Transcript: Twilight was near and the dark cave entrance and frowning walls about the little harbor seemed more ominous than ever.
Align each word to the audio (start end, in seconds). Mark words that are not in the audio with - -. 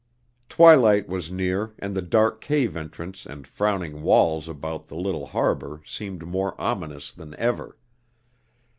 Twilight 0.49 1.07
was 1.07 1.29
near 1.31 1.75
and 1.77 1.93
the 1.95 2.01
dark 2.01 2.41
cave 2.41 2.75
entrance 2.75 3.23
and 3.23 3.45
frowning 3.45 4.01
walls 4.01 4.49
about 4.49 4.87
the 4.87 4.95
little 4.95 5.27
harbor 5.27 5.83
seemed 5.85 6.25
more 6.25 6.59
ominous 6.59 7.11
than 7.11 7.35
ever. 7.35 7.77